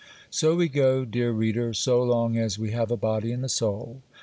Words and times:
]So 0.31 0.55
we 0.55 0.67
go, 0.67 1.05
dear 1.05 1.29
reader,—so 1.29 2.01
long 2.01 2.35
as 2.35 2.57
we 2.57 2.71
have 2.71 2.89
a 2.89 2.97
body 2.97 3.31
and 3.31 3.45
a 3.45 3.49
soul. 3.49 4.01